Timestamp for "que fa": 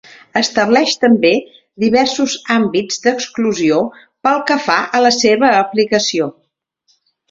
4.51-4.83